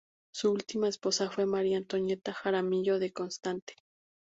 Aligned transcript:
Su 0.33 0.51
última 0.51 0.87
esposa 0.89 1.29
fue 1.29 1.45
María 1.45 1.77
Antonieta 1.77 2.33
Jaramillo 2.33 2.97
de 2.97 3.13
Constante. 3.13 3.75